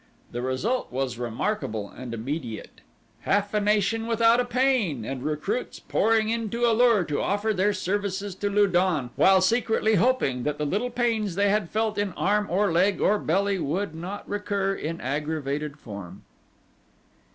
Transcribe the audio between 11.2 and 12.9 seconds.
they had felt in arm or